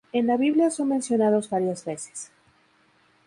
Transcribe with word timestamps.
En 0.13 0.25
la 0.25 0.35
Biblia 0.35 0.71
son 0.71 0.87
mencionados 0.87 1.51
varias 1.51 1.85
veces. 1.85 2.31